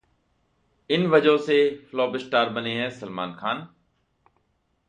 [0.89, 3.67] इन वजहों से 'flop' star हैं सलमान खान